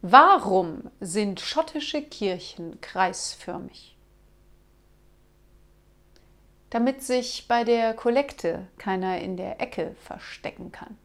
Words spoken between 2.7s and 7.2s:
kreisförmig? Damit